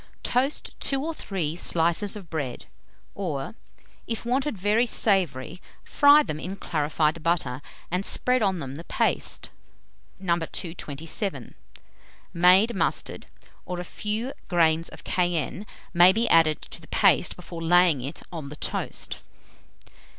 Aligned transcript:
Toast 0.23 0.71
2 0.79 1.05
or 1.05 1.13
3 1.13 1.55
slices 1.55 2.15
of 2.15 2.27
bread, 2.27 2.65
or, 3.13 3.53
if 4.07 4.25
wanted 4.25 4.57
very 4.57 4.87
savoury, 4.87 5.61
fry 5.83 6.23
them 6.23 6.39
in 6.39 6.55
clarified 6.55 7.21
butter, 7.21 7.61
and 7.91 8.03
spread 8.03 8.41
on 8.41 8.57
them 8.57 8.73
the 8.73 8.83
paste, 8.83 9.51
No. 10.17 10.39
227. 10.39 11.53
Made 12.33 12.75
mustard, 12.75 13.27
or 13.63 13.79
a 13.79 13.83
few 13.83 14.33
grains 14.47 14.89
of 14.89 15.03
cayenne, 15.03 15.67
may 15.93 16.11
be 16.11 16.27
added 16.29 16.59
to 16.63 16.81
the 16.81 16.87
paste 16.87 17.35
before 17.35 17.61
laying 17.61 18.01
it 18.01 18.23
on 18.33 18.49
the 18.49 18.55
toast. 18.55 19.17